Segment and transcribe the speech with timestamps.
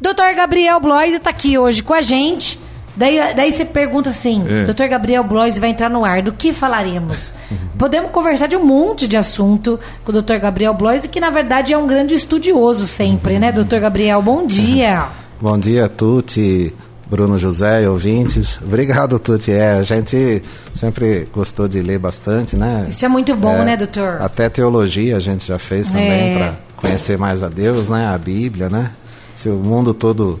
[0.00, 2.56] Doutor Gabriel Blois está aqui hoje com a gente.
[2.96, 4.64] Daí, daí você pergunta assim, É.
[4.64, 7.34] doutor Gabriel Blois vai entrar no ar, do que falaremos?
[7.76, 11.72] Podemos conversar de um monte de assunto com o doutor Gabriel Blois, que na verdade
[11.72, 14.22] é um grande estudioso sempre, né, doutor Gabriel?
[14.22, 15.06] Bom dia.
[15.42, 16.72] Bom dia, Tuti,
[17.10, 18.56] Bruno José e ouvintes.
[18.62, 19.50] Obrigado, Tuti.
[19.50, 20.40] É, a gente
[20.74, 22.86] sempre gostou de ler bastante, né?
[22.88, 24.22] Isso é muito bom, né, doutor?
[24.22, 26.38] Até teologia a gente já fez também É.
[26.38, 28.06] para conhecer mais a Deus, né?
[28.06, 28.92] A Bíblia, né?
[29.38, 30.40] Se o mundo todo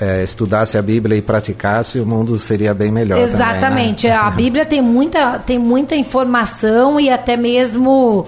[0.00, 3.18] é, estudasse a Bíblia e praticasse, o mundo seria bem melhor.
[3.18, 3.42] também, né?
[3.56, 4.08] Exatamente.
[4.08, 8.24] A Bíblia tem muita, tem muita informação e até mesmo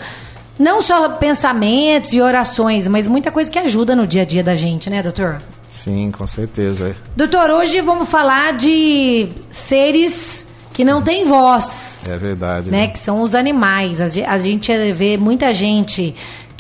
[0.59, 4.57] não só pensamentos e orações, mas muita coisa que ajuda no dia a dia da
[4.57, 5.41] gente, né, doutor?
[5.71, 6.97] Sim, com certeza.
[7.17, 12.73] Doutor, hoje vamos falar de seres que não têm voz, É verdade.
[12.73, 12.89] né?
[12.89, 14.01] Que são os animais.
[14.01, 16.13] A gente vê muita gente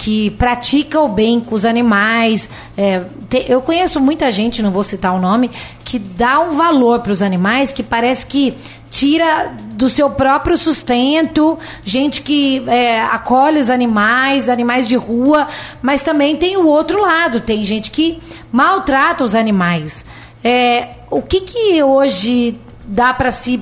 [0.03, 2.51] que pratica o bem com os animais.
[2.77, 5.49] É, te- eu conheço muita gente, não vou citar o nome,
[5.85, 8.53] que dá um valor para os animais que parece que
[8.91, 15.47] tira do seu próprio sustento, gente que é, acolhe os animais, animais de rua,
[15.81, 18.19] mas também tem o outro lado, tem gente que
[18.51, 20.05] maltrata os animais.
[20.43, 23.61] É, o que que hoje dá para se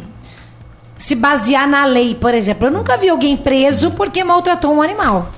[0.97, 2.67] se basear na lei, por exemplo.
[2.69, 5.29] Eu nunca vi alguém preso porque maltratou um animal.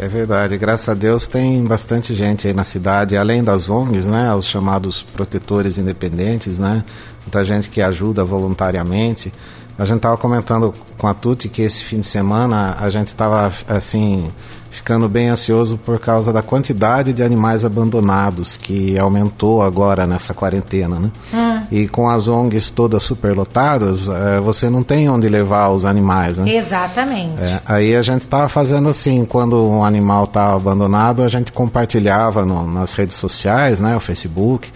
[0.00, 4.32] É verdade, graças a Deus tem bastante gente aí na cidade, além das ONGs, né,
[4.32, 6.84] os chamados protetores independentes, né,
[7.22, 9.32] muita gente que ajuda voluntariamente.
[9.76, 13.52] A gente estava comentando com a Tuti que esse fim de semana a gente estava
[13.66, 14.28] assim
[14.70, 20.98] ficando bem ansioso por causa da quantidade de animais abandonados que aumentou agora nessa quarentena,
[20.98, 21.10] né?
[21.70, 26.50] E com as ONGs todas superlotadas, eh, você não tem onde levar os animais, né?
[26.54, 27.34] Exatamente.
[27.40, 32.44] É, aí a gente estava fazendo assim, quando um animal estava abandonado, a gente compartilhava
[32.44, 34.70] no- nas redes sociais, né, o Facebook,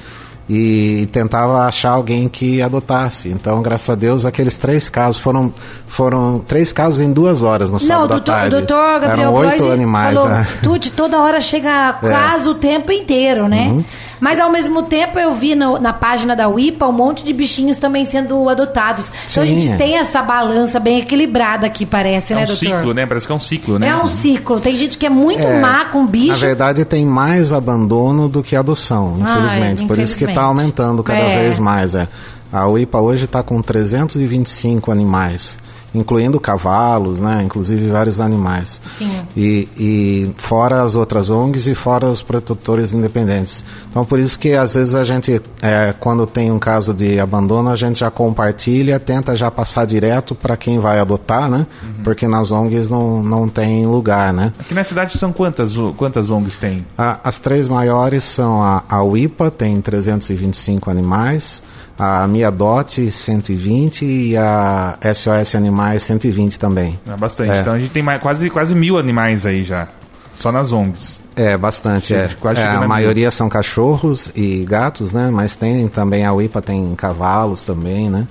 [0.50, 3.28] e, tentava achar alguém que adotasse.
[3.28, 5.52] Então, graças a Deus, aqueles três casos foram
[5.86, 8.50] foram três casos em duas horas no Não, sábado doutor, o tarde.
[8.50, 10.14] doutor Gabriel Eram oito animais.
[10.14, 10.46] falou, né?
[10.62, 13.68] Tuti, toda hora chega quase o tempo inteiro, né?
[13.68, 13.84] Uhum.
[14.22, 17.76] Mas ao mesmo tempo eu vi no- na página da UIPA um monte de bichinhos
[17.78, 19.10] também sendo adotados.
[19.28, 19.76] Então a Sim, gente é.
[19.76, 22.78] tem essa balança bem equilibrada aqui, parece, É né, um doutor?
[22.78, 23.04] ciclo, né?
[23.04, 23.88] Parece que é um ciclo, né?
[23.88, 24.60] É um ciclo.
[24.60, 26.34] Tem gente que é muito É, má com Na bicho.
[26.40, 29.86] verdade, tem mais abandono do que adoção, Ai, infelizmente.
[29.88, 30.30] Por isso que infelizmente.
[30.30, 31.40] está aumentando cada É.
[31.40, 31.96] vez mais.
[31.96, 32.06] É.
[32.52, 35.56] A UIPA hoje está com 325 animais,
[35.94, 37.42] incluindo cavalos, né?
[37.44, 38.80] inclusive vários animais.
[38.86, 39.10] Sim.
[39.36, 43.64] E, e fora as outras ONGs e fora os protetores independentes.
[43.90, 47.68] Então, por isso que às vezes a gente, é, quando tem um caso de abandono,
[47.70, 51.66] a gente já compartilha, tenta já passar direto para quem vai adotar, né?
[52.02, 54.52] Porque nas ONGs não, não tem lugar, né?
[54.58, 56.86] Aqui na cidade são quantas, quantas ONGs tem?
[56.96, 61.62] A- as três maiores são a, a UIPA, tem 325 animais,
[61.98, 66.98] a Miadote, 120 e a SOS Animais, 120 também.
[67.06, 67.50] É bastante.
[67.52, 67.60] É.
[67.60, 69.88] Então a gente tem mais, quase, quase mil animais aí já.
[70.34, 71.20] Só nas ONGs.
[71.36, 72.14] É, bastante.
[72.14, 72.28] É.
[72.28, 75.30] Sim, quase É, a a maioria são cachorros e gatos, né?
[75.30, 78.26] Mas tem também, a UIPA tem cavalos também, né?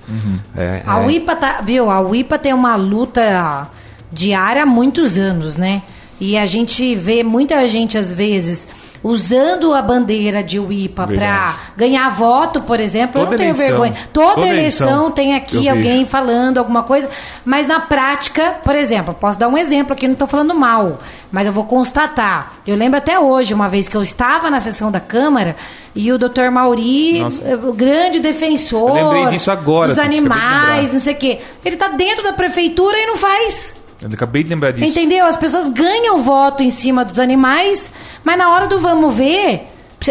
[0.55, 1.05] É, A é.
[1.05, 1.89] UIPA tá, viu?
[1.89, 3.67] A UIPA tem uma luta
[4.11, 5.81] diária há muitos anos, né?
[6.19, 8.67] E a gente vê muita gente às vezes
[9.03, 13.19] usando a bandeira de UIPA para ganhar voto, por exemplo.
[13.21, 13.67] eu Toda não tenho eleição.
[13.67, 13.93] vergonha.
[14.13, 16.05] Toda, Toda eleição, eleição tem aqui eu alguém vejo.
[16.11, 17.09] falando alguma coisa,
[17.43, 20.99] mas na prática, por exemplo, posso dar um exemplo aqui, não estou falando mal,
[21.31, 22.53] mas eu vou constatar.
[22.65, 25.55] Eu lembro até hoje, uma vez que eu estava na sessão da Câmara
[25.95, 29.11] e o doutor Mauri, eh, o grande defensor Eu
[29.51, 31.39] agora, dos animais, não sei o quê.
[31.65, 33.73] Ele tá dentro da prefeitura e não faz.
[34.01, 34.85] Eu acabei de lembrar disso.
[34.85, 35.25] Entendeu?
[35.25, 37.91] As pessoas ganham voto em cima dos animais,
[38.23, 39.67] mas na hora do vamos ver,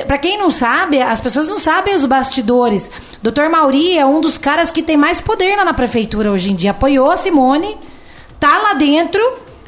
[0.07, 2.91] pra quem não sabe, as pessoas não sabem os bastidores.
[3.23, 3.49] Dr.
[3.51, 6.71] Mauri é um dos caras que tem mais poder lá na prefeitura hoje em dia.
[6.71, 7.77] Apoiou a Simone,
[8.39, 9.21] tá lá dentro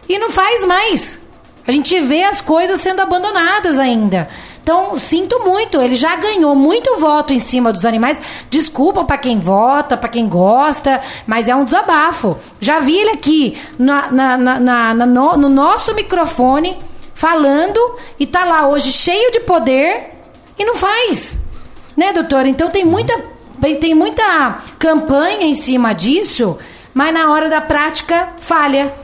[0.09, 1.19] e não faz mais.
[1.67, 4.29] A gente vê as coisas sendo abandonadas ainda.
[4.63, 8.23] Então, sinto muito, ele já ganhou muito voto em cima dos animais.
[8.49, 12.37] Desculpa pra quem vota, pra quem gosta, mas é um desabafo.
[12.61, 16.79] Já vi ele aqui na- na- na- no, no nosso microfone
[17.13, 17.79] falando
[18.21, 20.11] e tá lá hoje cheio de poder
[20.57, 21.37] e não faz.
[21.97, 22.49] Né, doutora?
[22.49, 23.21] Então tem muita,
[23.81, 26.57] tem muita campanha em cima disso,
[26.95, 28.95] mas na hora da prática falha.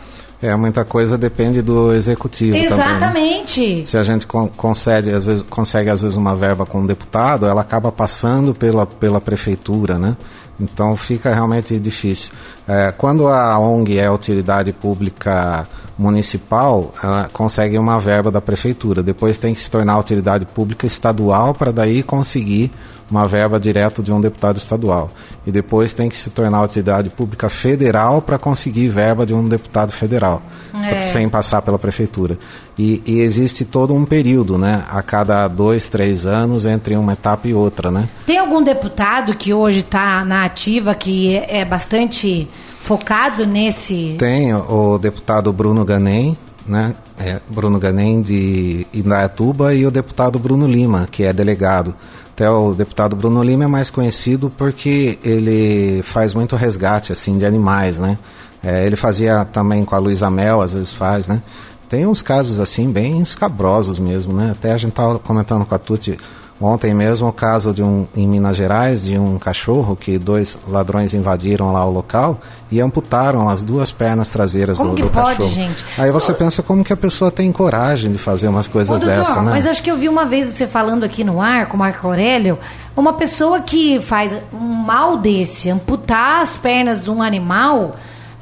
[0.41, 2.87] É, muita coisa depende do executivo também.
[2.87, 2.97] né?
[2.97, 3.87] Exatamente.
[3.87, 7.45] Se a gente con- concede, às vezes, consegue, às vezes, uma verba com um deputado,
[7.47, 10.17] ela acaba passando pela, pela prefeitura, né?
[10.61, 12.31] Então fica realmente difícil.
[12.67, 15.67] É, quando a ONG é utilidade pública
[15.99, 19.03] municipal, ela consegue uma verba da prefeitura.
[19.03, 22.71] Depois tem que se tornar utilidade pública estadual para daí conseguir
[23.11, 25.11] uma verba direto de um deputado estadual.
[25.47, 29.93] E depois tem que se tornar utilidade pública federal para conseguir verba de um deputado
[29.93, 30.43] federal,
[30.75, 31.01] é.
[31.01, 32.39] sem passar pela prefeitura.
[32.79, 34.85] E, e, existe todo um período, né?
[34.91, 38.09] A cada dois, três anos, entre uma etapa e outra, né?
[38.27, 42.49] Tem algum deputado que hoje está na ativa que é bastante
[42.81, 44.17] focado nesse.
[44.19, 46.95] Tem o deputado Bruno Ganem, né?
[47.19, 51.95] É, Bruno Ganem de Indaiatuba e o deputado Bruno Lima, que é delegado.
[52.39, 57.45] Até o deputado Bruno Lima é mais conhecido porque ele faz muito resgate assim de
[57.45, 58.17] animais, né?
[58.63, 61.43] É, ele fazia também com a Luísa Mel, às vezes faz, né?
[61.89, 64.53] Tem uns casos assim bem escabrosos mesmo, né?
[64.53, 66.17] Até a gente estava comentando com a Tuti
[66.61, 71.15] Ontem mesmo o caso de um em Minas Gerais de um cachorro que dois ladrões
[71.15, 72.41] invadiram lá o local
[72.71, 75.51] e amputaram as duas pernas traseiras como do, que do pode, cachorro.
[75.51, 75.85] Gente?
[75.97, 79.51] Aí você pensa como que a pessoa tem coragem de fazer umas coisas dessas, né?
[79.53, 82.07] Mas acho que eu vi uma vez você falando aqui no ar com o Marco
[82.09, 82.59] Aurélio,
[82.97, 87.95] uma pessoa que faz um mal desse, amputar as pernas de um animal,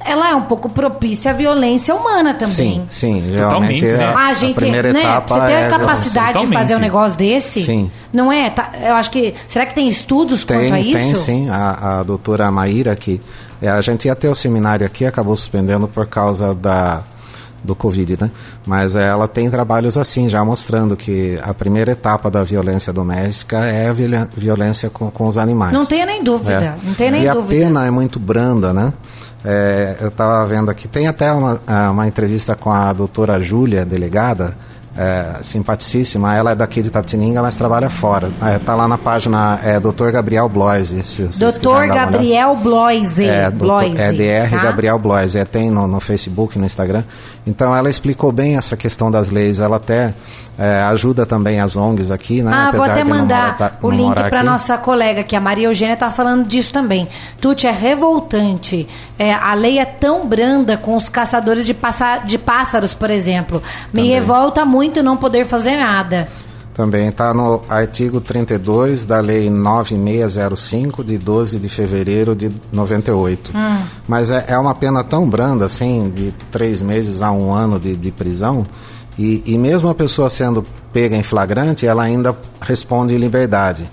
[0.07, 2.55] ela é um pouco propícia à violência humana também.
[2.55, 3.31] Sim, sim.
[3.31, 4.15] Realmente Totalmente, né?
[4.15, 5.01] a, gente, a primeira né?
[5.01, 7.63] etapa Você tem a é capacidade de fazer um negócio desse?
[7.63, 7.91] Sim.
[8.13, 8.51] Não é?
[8.51, 9.35] Tá, eu acho que.
[9.47, 10.97] Será que tem estudos tem, quanto a isso?
[10.97, 11.49] Tem, sim.
[11.49, 13.21] A, a doutora Maíra, que
[13.61, 17.03] é, a gente ia ter o seminário aqui, acabou suspendendo por causa da
[17.67, 18.31] do Covid, né?
[18.65, 23.59] Mas é, ela tem trabalhos assim, já mostrando que a primeira etapa da violência doméstica
[23.65, 25.73] é a violência com, com os animais.
[25.73, 26.87] Não tenha nem dúvida, é.
[26.87, 27.55] não tenha nem e dúvida.
[27.55, 28.93] E a pena é muito branda, né?
[29.49, 33.85] É, eu estava vendo aqui, tem até uma, é, uma entrevista com a doutora Júlia,
[33.85, 34.57] delegada,
[34.99, 36.35] é, simpaticíssima.
[36.35, 38.29] Ela é daqui de Tapetininga, mas trabalha fora.
[38.57, 40.11] Está é, lá na página é, Dr.
[40.11, 40.97] Gabriel Bloise.
[41.29, 41.95] Dr.
[41.95, 43.29] Gabriel Bloise.
[43.29, 44.63] É, Bloise, é DR tá?
[44.65, 45.39] Gabriel Bloise.
[45.39, 47.05] É, tem no, no Facebook, no Instagram.
[47.47, 49.61] Então ela explicou bem essa questão das leis.
[49.61, 50.13] Ela até
[50.59, 52.51] é, ajuda também as ONGs aqui, né?
[52.53, 55.95] Ah, Apesar vou até mandar morar, o link para nossa colega, que a Maria Eugênia
[55.95, 57.09] está falando disso também.
[57.41, 58.89] Tuti, é revoltante.
[59.19, 63.63] É, a lei é tão branda com os caçadores de, passa, de pássaros, por exemplo.
[63.93, 64.11] Me Também.
[64.11, 66.29] revolta muito não poder fazer nada.
[66.77, 73.51] Também está no artigo 32 da Lei 9605, de 12 de fevereiro de 98.
[73.55, 73.79] Hum.
[74.07, 77.97] Mas é, é uma pena tão branda, assim, de três meses a um ano de,
[77.97, 78.67] de prisão,
[79.19, 83.89] e, e mesmo a pessoa sendo pega em flagrante, ela ainda responde em liberdade.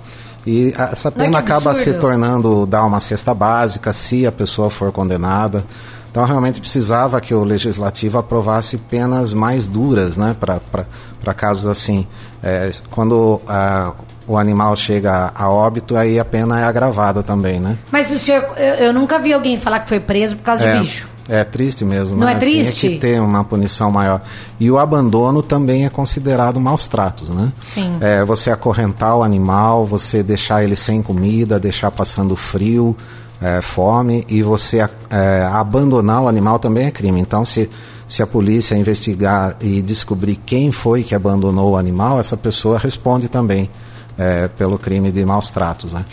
[0.46, 5.64] E essa pena acaba se tornando dar uma cesta básica se a pessoa for condenada.
[6.12, 12.06] Então realmente precisava que o legislativo aprovasse penas mais duras, né, para casos assim.
[12.44, 13.94] É, quando a,
[14.28, 17.78] o animal chega a, a, óbito, aí a pena é agravada também, né?
[17.90, 20.74] Mas o senhor, eu, eu nunca vi alguém falar que foi preso por causa é,
[20.74, 21.08] de bicho.
[21.28, 22.18] É triste mesmo.
[22.18, 22.34] Não né?
[22.34, 22.80] é triste?
[22.80, 24.22] Tinha que ter uma punição maior.
[24.60, 27.52] E o abandono também é considerado maus tratos, né?
[27.66, 27.98] Sim.
[28.02, 32.96] É, você acorrentar o animal, você deixar ele sem comida, deixar passando frio,
[33.42, 34.80] é, fome, e você
[35.10, 37.22] é, abandonar o animal também é crime.
[37.22, 37.70] Então, se,
[38.08, 43.30] se a polícia investigar e descobrir quem foi que abandonou o animal, essa pessoa responde
[43.30, 43.70] também
[44.18, 46.04] é, pelo crime de maus tratos, né?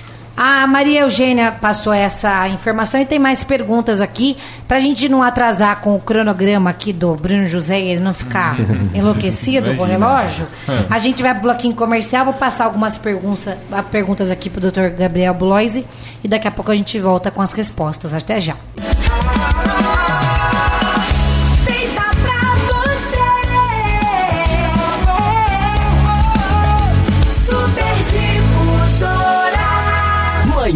[0.43, 4.39] A Maria Eugênia passou essa informação e tem mais perguntas aqui.
[4.67, 8.15] Para a gente não atrasar com o cronograma aqui do Bruno José e ele não
[8.15, 8.57] ficar
[8.95, 10.47] enlouquecido com o relógio,
[10.89, 12.25] a gente vai para o bloquinho comercial.
[12.25, 13.55] Vou passar algumas perguntas,
[13.93, 14.97] perguntas aqui para o Dr.
[14.99, 15.87] Gabriel Bloise
[16.25, 18.15] e daqui a pouco a gente volta com as respostas.
[18.15, 18.57] Até já.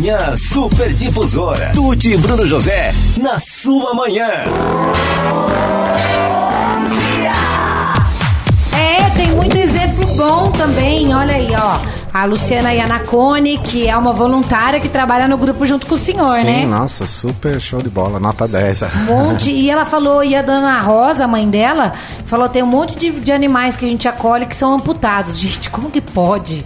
[0.04, 1.70] Manhã Super Difusora.
[1.72, 4.44] Tuti e Bruno José, na sua manhã.
[8.76, 11.14] É, tem muito exemplo bom também.
[11.14, 11.78] Olha aí, ó.
[12.12, 16.36] A Luciana Ianacone, que é uma voluntária que trabalha no grupo junto com o senhor,
[16.40, 16.66] Sim, né?
[16.66, 18.82] nossa, super show de bola, nota 10.
[18.82, 19.50] Um monte.
[19.50, 21.92] e ela falou, e a dona Rosa, a mãe dela,
[22.26, 25.38] falou: tem um monte de, de animais que a gente acolhe que são amputados.
[25.38, 26.62] Gente, como que pode?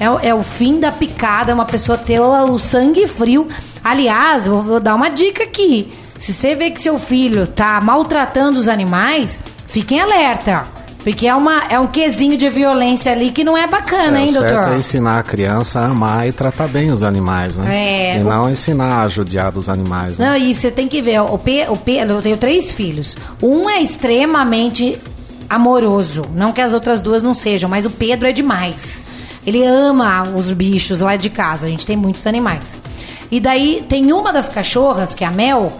[0.00, 3.46] É, é, o fim da picada, uma pessoa ter o, o sangue frio.
[3.84, 5.92] Aliás, vou, vou, dar uma dica aqui.
[6.18, 10.64] Se você vê que seu filho tá maltratando os animais, fiquem alerta.
[11.02, 14.28] Porque é, uma, é um quesinho de violência ali que não é bacana, é, hein,
[14.28, 14.72] o certo doutor?
[14.72, 17.74] é ensinar a criança a amar e tratar bem os animais, né?
[17.74, 20.28] É, e não ensinar a judiar dos animais, né?
[20.28, 23.16] Não, e você tem que ver, o P, o P, eu tenho três filhos.
[23.42, 24.98] Um é extremamente
[25.48, 26.26] amoroso.
[26.34, 29.00] Não que as outras duas não sejam, mas o Pedro é demais.
[29.46, 31.66] Ele ama os bichos lá de casa.
[31.66, 32.76] A gente tem muitos animais.
[33.30, 35.72] E daí tem uma das cachorras, que é a Mel,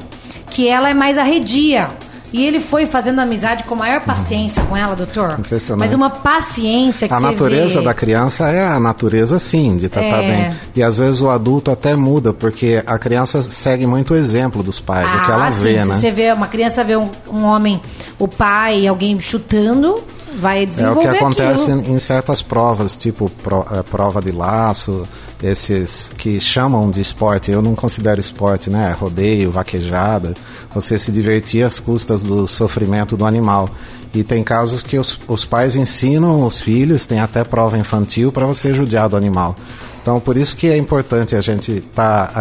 [0.50, 1.88] que ela é mais arredia.
[2.32, 5.34] E ele foi fazendo amizade com maior paciência com ela, doutor.
[5.36, 5.80] Impressionante.
[5.80, 7.84] Mas uma paciência que A natureza vê.
[7.86, 10.26] da criança é a natureza, sim, de tratar É.
[10.30, 10.56] bem.
[10.76, 14.78] E às vezes o adulto até muda, porque a criança segue muito o exemplo dos
[14.78, 15.94] pais, o que ela Ah, sim, vê, se né?
[15.96, 17.80] você vê uma criança vê um, um homem,
[18.16, 20.00] o pai, alguém chutando,
[20.38, 24.30] vai É o desenvolver que acontece em, em certas provas, tipo pro- eh, prova de
[24.32, 25.06] laço,
[25.42, 27.50] esses que chamam de esporte.
[27.50, 28.94] Eu não considero esporte, né?
[28.98, 30.34] Rodeio, vaquejada.
[30.74, 33.68] Você se divertir às custas do sofrimento do animal.
[34.12, 38.44] E tem casos que os, os pais ensinam os filhos, tem até prova infantil para
[38.44, 39.54] você judiar do animal.
[40.02, 42.32] Então, por isso que é importante a gente estar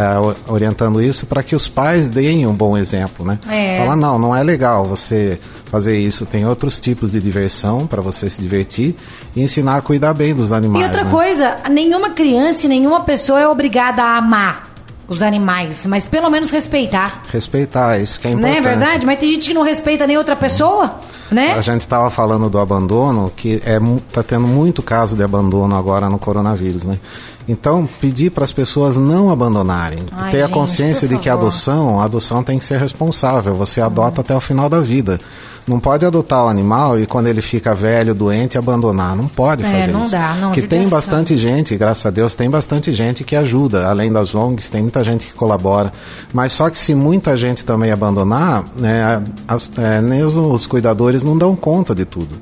[0.47, 3.37] orientando isso para que os pais deem um bom exemplo, né?
[3.49, 3.79] É.
[3.79, 6.25] Falar, não, não é legal você fazer isso.
[6.25, 8.95] Tem outros tipos de diversão para você se divertir
[9.35, 10.83] e ensinar a cuidar bem dos animais.
[10.83, 11.11] E outra né?
[11.11, 14.68] coisa, nenhuma criança e nenhuma pessoa é obrigada a amar
[15.09, 17.23] os animais, mas pelo menos respeitar.
[17.33, 18.57] Respeitar, isso que é Não importante.
[18.57, 19.05] é verdade?
[19.05, 20.99] Mas tem gente que não respeita nem outra pessoa,
[21.31, 21.53] né?
[21.53, 23.79] A gente estava falando do abandono, que é
[24.13, 26.99] tá tendo muito caso de abandono agora no coronavírus, né?
[27.47, 31.29] Então, pedir para as pessoas não abandonarem, Ai, ter a gente, consciência por de que
[31.29, 33.55] a adoção, a adoção tem que ser responsável.
[33.55, 35.19] Você adota até o final da vida.
[35.67, 39.15] Não pode adotar o animal e quando ele fica velho, doente, abandonar.
[39.15, 40.11] Não pode É, fazer não isso.
[40.13, 43.87] dá, não, que tem bastante gente, graças a Deus, tem bastante gente que ajuda.
[43.87, 45.93] Além das ONGs, tem muita gente que colabora.
[46.33, 51.23] Mas só que se muita gente também abandonar, né, as- é, nem os, os cuidadores
[51.23, 52.35] não dão conta de tudo.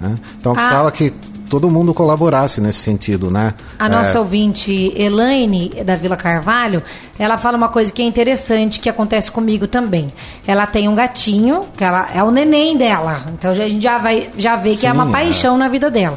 [0.00, 0.16] né?
[0.40, 0.56] Então Ah.
[0.56, 1.12] precisava que
[1.52, 3.52] todo mundo colaborasse nesse sentido, né?
[3.78, 6.82] A É, nossa ouvinte Elaine, da Vila Carvalho,
[7.18, 10.10] ela fala uma coisa que é interessante, que acontece comigo também.
[10.46, 13.26] Ela tem um gatinho, que ela é o neném dela.
[13.34, 15.12] Então a gente já, vai, já vê que é Sim, uma é.
[15.12, 16.16] paixão na vida dela.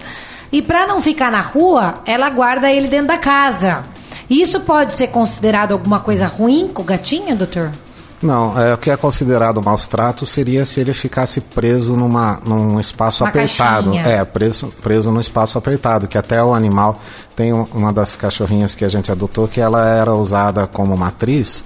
[0.53, 3.83] E para não ficar na rua, ela guarda ele dentro da casa.
[4.29, 7.73] Isso pode ser considerado alguma coisa ruim com o gatinho, doutor?
[8.21, 12.79] Não, é, o que é considerado maus tratos seria se ele ficasse preso numa, num
[12.79, 13.91] espaço Uma apertado.
[13.91, 14.01] caixinha.
[14.07, 16.99] É, preso, preso num espaço apertado, que até o animal
[17.35, 21.63] tem um- uma das cachorrinhas que a gente adotou que ela era usada como matriz.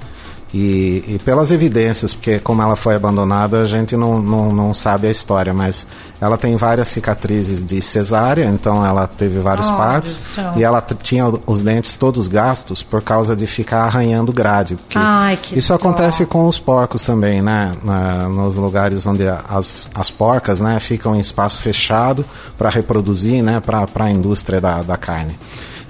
[0.52, 5.06] E, e pelas evidências, porque como ela foi abandonada, a gente não, não, não sabe
[5.08, 5.86] a história, mas
[6.20, 10.20] ela tem várias cicatrizes de cesárea, então ela teve vários Oh, partos.
[10.58, 14.76] E ela tinha os dentes todos gastos por causa de ficar arranhando grade.
[14.96, 15.76] Ai, isso dó.
[15.76, 17.74] acontece com os porcos também, né?
[17.84, 22.26] Na- nos lugares onde as, as porcas né, ficam em espaço fechado
[22.58, 23.60] para reproduzir, né?
[23.60, 25.38] Para a indústria da, da carne.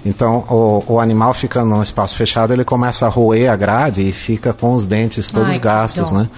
[0.06, 4.12] Então, o, o animal ficando num espaço fechado, ele começa a roer a grade e
[4.12, 6.29] fica com os dentes todos Ai, gastos, né?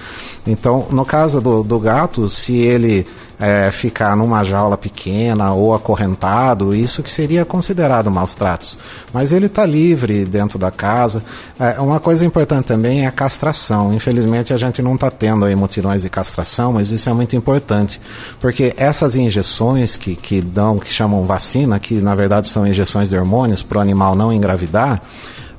[0.47, 3.05] Então, no caso do, do gato, se ele
[3.41, 8.77] é, ficar numa jaula pequena ou acorrentado, isso que seria considerado maus tratos.
[9.11, 11.23] Mas ele está livre dentro da casa.
[11.59, 13.91] É, uma coisa importante também é a castração.
[13.91, 17.99] Infelizmente, a gente não está tendo aí mutirões de castração, mas isso é muito importante.
[18.39, 23.17] Porque essas injeções que, que dão, que chamam vacina, que na verdade são injeções de
[23.17, 25.01] hormônios para o animal não engravidar,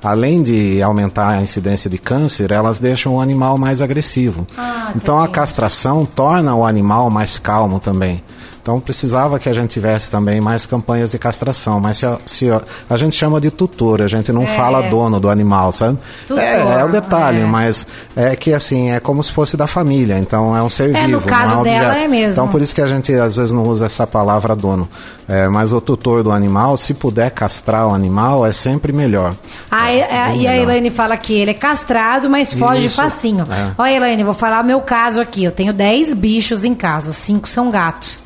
[0.03, 4.47] além de aumentar a incidência de câncer, elas deixam o animal mais agressivo.
[4.57, 8.23] Ah, então a castração torna o animal mais calmo também.
[8.63, 12.49] Então precisava que a gente tivesse também mais campanhas de castração, mas se a, se
[12.49, 14.47] a, a gente chama de tutor, a gente não É.
[14.47, 15.99] fala dono do animal, sabe?
[16.29, 17.45] Tutor, é, é o detalhe, é.
[17.45, 21.03] mas é que assim, é como se fosse da família, então é um ser É,
[21.09, 21.27] no vivo.
[21.27, 22.05] caso não é um dela, objeto.
[22.05, 22.33] é mesmo.
[22.33, 24.89] Então por isso que a gente às vezes não usa essa palavra dono.
[25.29, 29.35] É, mas o tutor do animal, se puder castrar o animal, é sempre melhor.
[29.71, 30.55] Ah, e- e a melhor.
[30.55, 33.47] Elaine fala que ele é castrado, mas foge Isso, facinho.
[33.77, 35.43] Olha, Elaine, vou falar o meu caso aqui.
[35.43, 38.22] Eu tenho 10 bichos em casa, cinco são gatos.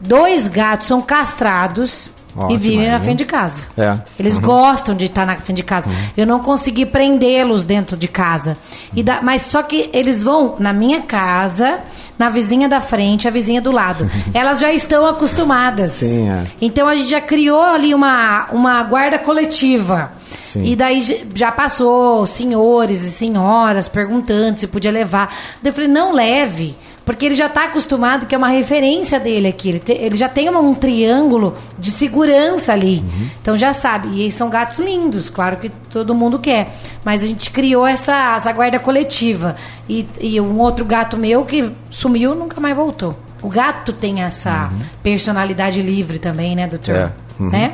[0.00, 3.64] Dois gatos são castrados e Ótimo, vivem na frente de casa.
[3.76, 3.98] É.
[4.18, 5.90] Eles gostam de estar na frente de casa.
[6.16, 8.56] Eu não consegui prendê-los dentro de casa.
[8.94, 11.80] E da- mas só que eles vão na minha casa,
[12.16, 14.08] na vizinha da frente, a vizinha do lado.
[14.32, 15.90] Elas já estão acostumadas.
[15.92, 16.44] Sim, é.
[16.62, 20.12] Então a gente já criou ali uma, uma guarda coletiva.
[20.40, 20.64] Sim.
[20.64, 21.00] E daí
[21.34, 25.34] já passou senhores e senhoras perguntando se podia levar.
[25.60, 26.76] Daí eu falei, não leve.
[27.12, 29.68] Porque ele já está acostumado, que é uma referência dele aqui.
[29.68, 32.98] Ele, te- ele já tem uma- um triângulo de segurança ali.
[32.98, 33.28] Uhum.
[33.42, 34.24] Então já sabe.
[34.26, 36.72] E são gatos lindos, claro que todo mundo quer.
[37.04, 39.56] Mas a gente criou essa, essa guarda coletiva.
[39.88, 43.16] E, e um outro gato meu que sumiu nunca mais voltou.
[43.42, 44.70] O gato tem essa
[45.02, 46.94] personalidade livre também, né, doutor?
[46.94, 47.12] É.
[47.40, 47.50] Uhum.
[47.50, 47.72] Né?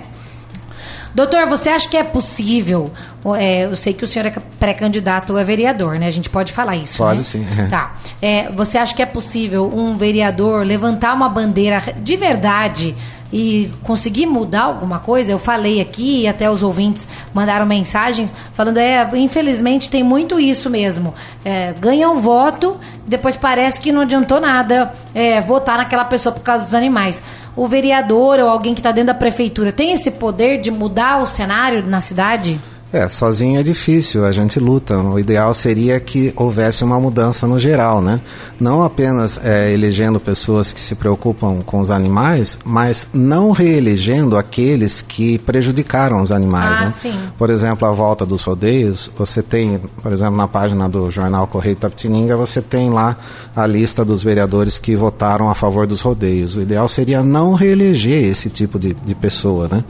[1.17, 2.93] Doutor, você acha que é possível?
[3.39, 6.07] é, eu sei que o senhor é pré-candidato a vereador, né?
[6.07, 6.99] A gente pode falar isso.
[6.99, 7.25] Pode né?
[7.25, 7.47] sim.
[7.71, 7.97] Tá.
[8.21, 12.95] É, você acha que é possível um vereador levantar uma bandeira de verdade?
[13.33, 18.79] e conseguir mudar alguma coisa, eu falei aqui e até os ouvintes mandaram mensagens falando,
[18.79, 21.13] é, infelizmente tem muito isso mesmo.
[21.45, 26.43] É, ganha um voto, depois parece que não adiantou nada é, votar naquela pessoa por
[26.43, 27.23] causa dos animais.
[27.57, 31.27] O vereador ou alguém que está dentro da prefeitura tem esse poder de mudar o
[31.27, 32.61] cenário na cidade?
[32.93, 34.97] É, sozinho é difícil, a gente luta.
[34.97, 38.21] O ideal seria que houvesse uma mudança no geral, né?
[38.61, 45.03] Não apenas é, elegendo pessoas que se preocupam com os animais, mas não reelegendo aqueles
[45.03, 46.79] que prejudicaram os animais.
[46.79, 46.89] Ah, né?
[46.89, 47.19] sim.
[47.37, 51.77] Por exemplo, a volta dos rodeios, você tem, por exemplo, na página do jornal Correio
[51.77, 53.17] Tapetininga, você tem lá
[53.55, 56.55] a lista dos vereadores que votaram a favor dos rodeios.
[56.55, 59.85] O ideal seria não reeleger esse tipo de, de pessoa, né?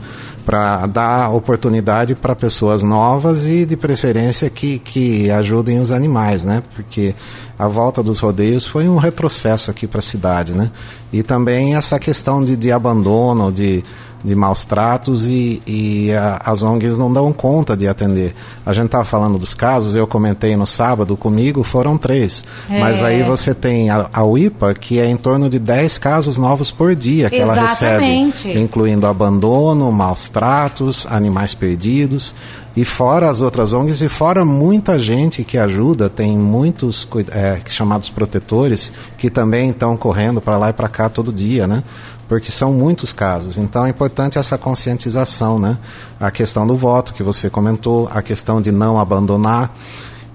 [0.47, 6.63] Para dar oportunidade para pessoas novas e de preferência que, que ajudem os animais, né?
[6.73, 7.13] Porque
[7.59, 10.71] a volta dos rodeios foi um retrocesso aqui para a cidade, né?
[11.11, 13.83] E também essa questão de, de abandono, de
[14.23, 18.33] de maus tratos e, e a, as ONGs não dão conta de atender.
[18.65, 22.43] A gente estava falando dos casos, eu comentei no sábado comigo, foram três.
[22.69, 22.79] É.
[22.79, 26.71] Mas aí você tem a, a UIPA, que é em torno de 10 casos novos
[26.71, 28.47] por dia que ela Exatamente.
[28.47, 32.33] recebe, incluindo abandono, maus tratos, animais perdidos.
[32.77, 38.07] E fora as outras ONGs e fora muita gente que ajuda, tem muitos é, chamados
[38.07, 41.83] protetores que também estão correndo para lá e para cá todo dia, né?
[42.27, 43.57] Porque são muitos casos.
[43.57, 45.77] Então é importante essa conscientização, né?
[46.19, 49.73] A questão do voto que você comentou, a questão de não abandonar.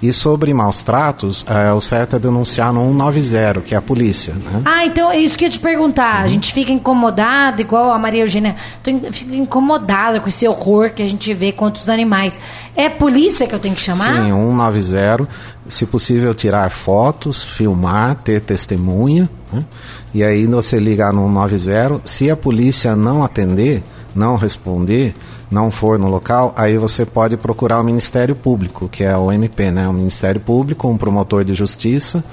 [0.02, 4.35] E sobre maus tratos, é, o certo é denunciar no 190, que é a polícia.
[4.35, 4.62] Né?
[4.64, 6.18] Ah, então é isso que eu ia te perguntar.
[6.18, 6.25] Uhum.
[6.25, 8.56] A gente fica incomodado, igual a Maria Eugênia.
[8.82, 12.40] Tô fico incomodada com esse horror que a gente vê contra os animais.
[12.75, 14.25] É polícia que eu tenho que chamar?
[14.25, 15.28] Sim, 190.
[15.68, 19.30] Se possível, tirar fotos, filmar, ter testemunha.
[19.52, 19.64] Né?
[20.12, 22.00] E aí você ligar no 190.
[22.04, 23.85] Se a polícia não atender,
[24.16, 25.14] não responder,
[25.52, 29.71] não for no local, aí você pode procurar o Ministério Público, que é o MP,
[29.71, 29.87] né?
[29.87, 32.25] O Ministério Público, um promotor de justiça.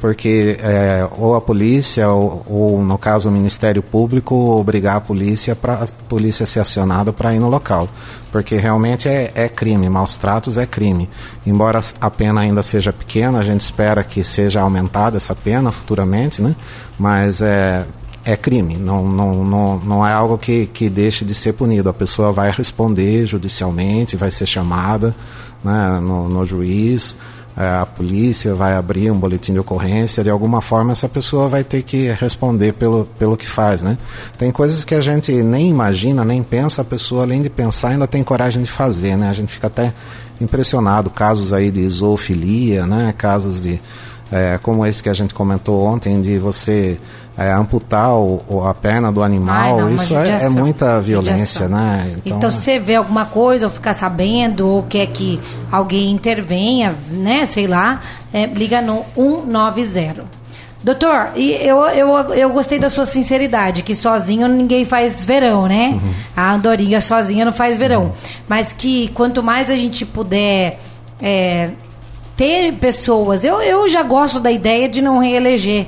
[0.00, 5.54] porque eh, ou a polícia ou, ou, no caso o Ministério Público obrigar a polícia
[5.54, 7.88] para a polícia ser acionada para ir no local
[8.32, 11.08] porque realmente é, é crime maus tratos é crime
[11.46, 16.42] embora a pena ainda seja pequena a gente espera que seja aumentada essa pena futuramente
[16.42, 16.54] né
[16.98, 17.86] mas é
[18.24, 21.88] é crime, não, não, não, não é algo que, que deixe de ser punido.
[21.88, 25.14] A pessoa vai responder judicialmente, vai ser chamada
[25.64, 27.16] né, no, no juiz,
[27.56, 31.62] é, a polícia vai abrir um boletim de ocorrência, de alguma forma essa pessoa vai
[31.62, 33.82] ter que responder pelo, pelo que faz.
[33.82, 33.98] Né?
[34.38, 38.06] Tem coisas que a gente nem imagina, nem pensa, a pessoa além de pensar ainda
[38.06, 39.16] tem coragem de fazer.
[39.16, 39.28] Né?
[39.28, 39.92] A gente fica até
[40.40, 43.12] impressionado, casos aí de zoofilia, né?
[43.16, 43.80] casos de
[44.32, 46.98] é, como esse que a gente comentou ontem, de você
[47.36, 51.66] é, amputar o, o- a perna do animal, Ai, não, isso é, é muita violência,
[51.66, 51.68] Judiação.
[51.68, 52.16] né?
[52.24, 55.40] Então, se você vê alguma coisa, ou ficar sabendo, ou quer que
[55.70, 58.00] alguém intervenha, né, sei lá,
[58.32, 60.24] é, liga no 190.
[60.84, 65.90] Doutor, e eu, eu, eu gostei da sua sinceridade, que sozinho ninguém faz verão, né?
[66.02, 66.12] Uhum.
[66.36, 68.12] A andorinha sozinha não faz verão.
[68.48, 70.80] Mas que quanto mais a gente puder
[71.20, 71.70] é,
[72.36, 73.44] ter pessoas.
[73.44, 75.86] Eu, eu já gosto da ideia de não reeleger.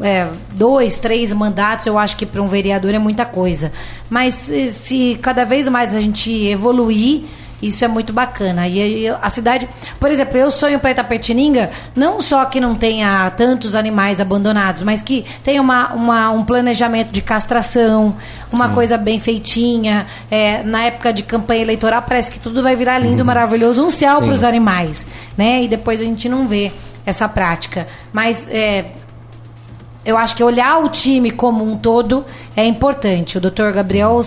[0.00, 3.72] é, dois, três mandatos, eu acho que para um vereador é muita coisa.
[4.10, 7.22] Mas se, se cada vez mais a gente evoluir,
[7.62, 8.68] isso é muito bacana.
[8.68, 13.74] E a cidade, por exemplo, eu sonho para Itapetininga, não só que não tenha tantos
[13.74, 18.16] animais abandonados, mas que tenha uma, uma- um planejamento de castração,
[18.52, 20.06] uma coisa bem feitinha.
[20.30, 24.16] É, na época de campanha eleitoral, parece que tudo vai virar lindo, maravilhoso, um céu
[24.18, 24.24] Sim.
[24.26, 25.62] para os animais, né?
[25.62, 26.72] E depois a gente não vê
[27.04, 27.86] essa prática.
[28.12, 28.86] Mas é,
[30.06, 32.24] eu acho que olhar o time como um todo
[32.56, 33.36] é importante.
[33.36, 34.24] O doutor Gabriel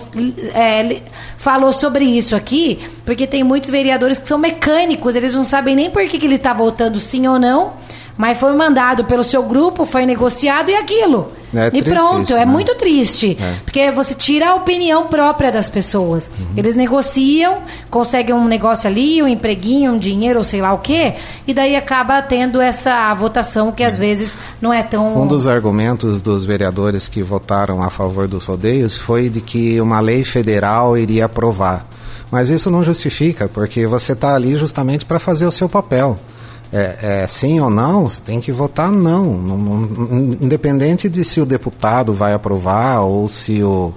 [0.54, 1.00] é,
[1.38, 5.90] falou sobre isso aqui, porque tem muitos vereadores que são mecânicos, eles não sabem nem
[5.90, 7.72] por que, que ele está votando sim ou não,
[8.16, 11.32] mas foi mandado pelo seu grupo, foi negociado e aquilo.
[11.54, 12.44] É e pronto, isso, é né?
[12.44, 13.36] muito triste.
[13.40, 13.56] É.
[13.64, 16.30] Porque você tira a opinião própria das pessoas.
[16.56, 21.14] Eles negociam, conseguem um negócio ali, um empreguinho, um dinheiro, ou sei lá o quê,
[21.46, 25.20] e daí acaba tendo essa votação que às vezes não é tão.
[25.20, 30.00] Um dos argumentos dos vereadores que votaram a favor dos rodeios foi de que uma
[30.00, 31.86] lei federal iria aprovar.
[32.30, 36.16] Mas isso não justifica, porque você está ali justamente para fazer o seu papel.
[36.72, 39.32] É, é, sim ou não, você tem que votar não.
[40.40, 43.92] Independente de se o deputado vai aprovar ou se o,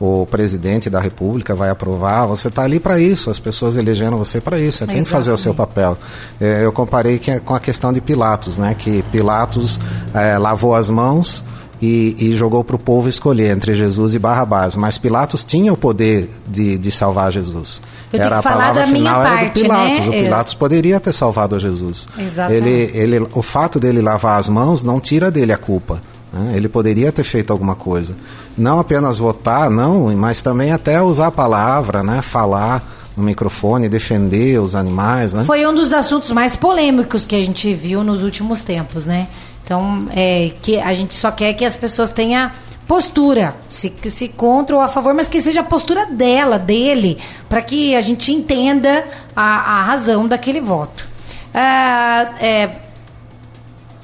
[0.00, 2.26] o presidente da República vai aprovar.
[2.26, 4.78] Você está ali para isso, as pessoas elegeram você para isso.
[4.78, 5.96] Você tem que fazer o seu papel.
[6.40, 8.74] É, eu comparei que, com a questão de Pilatos, né?
[8.76, 9.78] Que Pilatos
[10.12, 11.44] é, lavou as mãos
[11.80, 14.74] e, e jogou para o povo escolher entre Jesus e Barrabás.
[14.76, 17.80] Mas Pilatos tinha o poder de, de salvar Jesus.
[18.12, 19.98] Eu era tenho que a falar palavra da minha final era do parte, Pilatos.
[19.98, 20.08] né?
[20.08, 22.08] O Eu- Pilatos poderia ter salvado Jesus.
[22.18, 22.68] Exatamente.
[22.68, 26.00] Ele, ele, o fato dele lavar as mãos não tira dele a culpa.
[26.32, 26.54] né?
[26.56, 28.14] Ele poderia ter feito alguma coisa.
[28.56, 32.20] Não apenas votar, não, mas também até usar a palavra, né?
[32.22, 35.34] falar no microfone, defender os animais.
[35.34, 35.42] Né?
[35.44, 39.26] Foi um dos assuntos mais polêmicos que a gente viu nos últimos tempos, né?
[39.68, 42.50] Então, é, que a gente só quer que as pessoas tenham
[42.86, 47.18] postura, se, se contra ou a favor, mas que seja a postura dela, dele,
[47.50, 49.04] para que a gente entenda
[49.36, 51.06] a, a razão daquele voto.
[51.52, 52.70] Ah, é,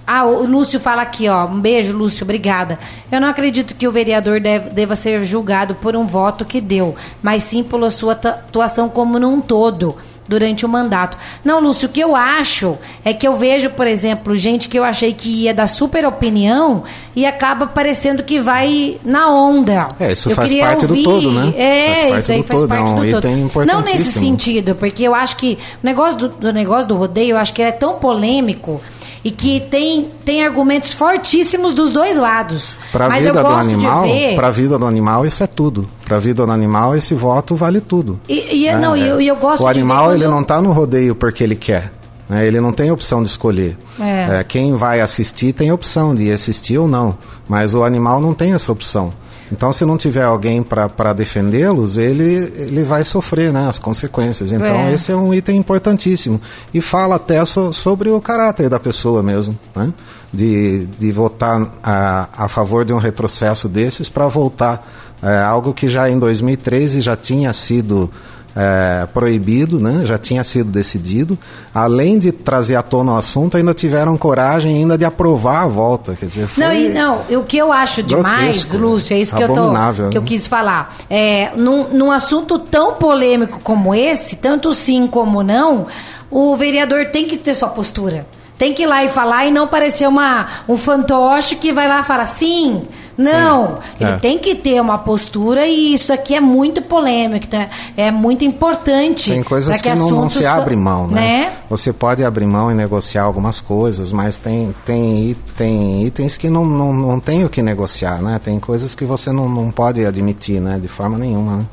[0.07, 1.47] ah, o Lúcio fala aqui, ó.
[1.47, 2.79] Um beijo, Lúcio, obrigada.
[3.11, 6.95] Eu não acredito que o vereador deve- deva ser julgado por um voto que deu,
[7.23, 9.97] mas sim pela sua atuação como num todo
[10.27, 11.17] durante o mandato.
[11.45, 14.85] Não, Lúcio, o que eu acho é que eu vejo, por exemplo, gente que eu
[14.85, 16.83] achei que ia dar super opinião
[17.15, 19.89] e acaba parecendo que vai na onda.
[20.01, 21.53] É, isso Eu faz parte do ouvir- todo, né?
[21.57, 23.67] É, isso aí do faz todo, parte é um do todo.
[23.67, 27.37] Não nesse sentido, porque eu acho que o negócio do, do negócio do rodeio, eu
[27.39, 28.81] acho que ele é tão polêmico
[29.25, 32.77] e que tem, tem argumentos fortíssimos dos dois lados.
[32.93, 34.35] Para a vida do animal, ver.
[34.35, 35.89] para a vida do animal isso é tudo.
[36.05, 38.21] Para a vida do animal esse voto vale tudo.
[38.29, 38.77] E, e- né?
[38.77, 41.91] não, e eu, eu gosto o animal ele não está no rodeio porque ele quer.
[42.29, 42.47] né?
[42.47, 43.79] Ele não tem opção de escolher.
[43.99, 44.41] É.
[44.41, 47.17] É, quem vai assistir tem opção de assistir ou não.
[47.49, 49.13] Mas o animal não tem essa opção.
[49.57, 54.51] Então, se não tiver alguém para defendê-los, ele, ele vai sofrer né, as consequências.
[54.51, 54.93] Então, É.
[54.93, 56.41] esse é um item importantíssimo.
[56.73, 59.57] E fala até so- sobre o caráter da pessoa mesmo.
[59.75, 59.93] Né?
[60.33, 64.85] De, de votar a, a favor de um retrocesso desses para voltar.
[65.23, 68.11] É, algo que já em 2013 já tinha sido
[68.57, 70.03] é, proibido, né?
[70.05, 71.37] já tinha sido decidido.
[71.75, 76.15] Além de trazer à tona o assunto, ainda tiveram coragem ainda de aprovar a volta.
[76.15, 79.35] Quer dizer, foi Não, e não, o que eu acho demais, grotesco, Lúcio, é isso
[79.35, 80.29] que eu, tô, abominável, que eu né?
[80.29, 80.97] quis falar.
[81.11, 85.87] É, num, num assunto tão polêmico como esse, tanto sim como não,
[86.31, 88.27] o vereador tem que ter sua postura.
[88.57, 92.01] Tem que ir lá e falar e não parecer uma, um fantoche que vai lá
[92.01, 92.83] e fala sim,
[93.19, 93.79] não.
[93.99, 94.17] Ele É.
[94.17, 97.69] tem que ter uma postura e isso daqui é muito polêmico, tá?
[97.97, 99.31] é muito importante.
[99.33, 101.21] Tem coisas pra que, não, não se abre mão, né?
[101.21, 101.53] né?
[101.69, 106.65] Você pode abrir mão e negociar algumas coisas, mas tem, tem, tem itens que não,
[106.65, 108.41] não, não tem o que negociar, né?
[108.43, 110.79] Tem coisas que você não, não pode admitir, né?
[110.81, 111.65] De forma nenhuma, né?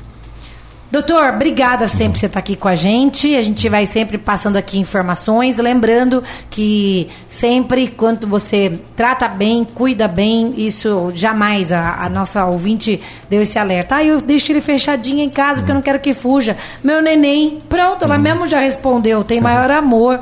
[0.92, 3.34] Doutor, obrigada sempre por você estar aqui com a gente.
[3.34, 5.56] A gente vai sempre passando aqui informações.
[5.56, 13.00] Lembrando que sempre, quando você trata bem, cuida bem, isso jamais a, a nossa ouvinte
[13.30, 13.96] deu esse alerta.
[13.96, 16.58] Ah, eu deixo ele fechadinho em casa porque eu não quero que fuja.
[16.84, 20.20] Meu neném, pronto, ela mesmo já respondeu, tem maior amor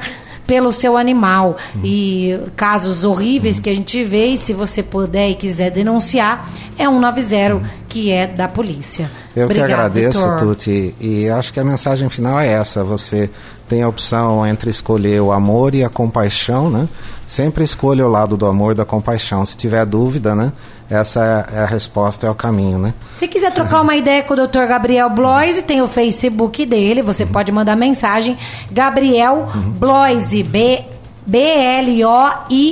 [0.50, 1.56] pelo seu animal.
[1.84, 6.88] E casos horríveis que a gente vê, e se você puder e quiser denunciar, é
[6.88, 9.08] 190, que é da polícia.
[9.36, 10.38] Eu Obrigada, que agradeço, doutor.
[10.38, 13.30] Tuti, e acho que a mensagem final é essa: você
[13.68, 16.88] tem a opção entre escolher o amor e a compaixão, né?
[17.28, 19.46] Sempre escolha o lado do amor e da compaixão.
[19.46, 20.52] Se tiver dúvida, né?
[20.90, 22.92] Essa é a resposta, é o caminho, né?
[23.14, 24.66] Se quiser trocar uma ideia com o Dr.
[24.66, 28.36] Gabriel Bloise, tem o Facebook dele, você pode mandar mensagem.
[28.72, 29.48] Gabriel
[29.78, 30.84] Bloise, B
[31.26, 32.68] B-L-O-I-S-E.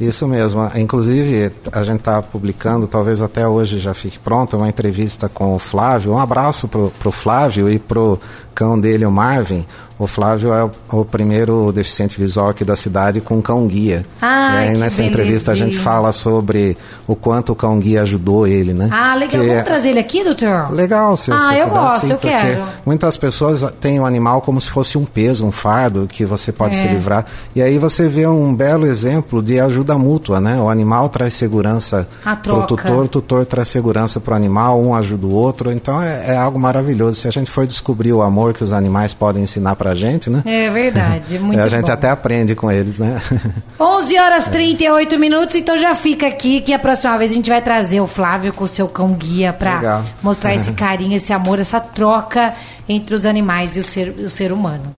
[0.00, 0.70] Isso mesmo.
[0.76, 5.58] Inclusive, a gente está publicando, talvez até hoje já fique pronta, uma entrevista com o
[5.58, 6.12] Flávio.
[6.12, 8.18] Um abraço pro, pro Flávio e pro
[8.56, 9.64] cão dele, o Marvin.
[9.98, 14.04] O Flávio é o, o primeiro deficiente visual aqui da cidade com cão guia.
[14.20, 15.84] E que nessa entrevista a gente belezinha.
[15.84, 18.90] fala sobre o quanto o cão guia ajudou ele, né?
[18.92, 19.28] Ah, legal.
[19.30, 20.70] Que Vamos é- trazer ele aqui, doutor?
[20.70, 22.64] Legal, se Ah, eu puder, gosto, sim, eu quero.
[22.84, 26.76] Muitas pessoas têm o animal como se fosse um peso, um fardo que você pode
[26.76, 26.82] É.
[26.82, 27.24] se livrar.
[27.54, 30.60] E aí você vê um belo exemplo de ajuda mútua, né?
[30.60, 34.94] O animal traz segurança para o tutor, o tutor traz segurança para o animal, um
[34.94, 35.72] ajuda o outro.
[35.72, 37.18] Então é, é algo maravilhoso.
[37.18, 40.28] Se a gente for descobrir o amor que os animais podem ensinar para a gente,
[40.30, 40.42] né?
[40.44, 41.92] É verdade, muito a gente bom.
[41.92, 43.20] até aprende com eles, né?
[43.78, 47.60] 11 horas 38 minutos, então já fica aqui que a próxima vez a gente vai
[47.60, 50.04] trazer o Flávio com o seu cão guia pra Legal.
[50.22, 52.54] mostrar esse carinho, esse amor, essa troca
[52.88, 54.94] entre os animais e o ser, o ser humano.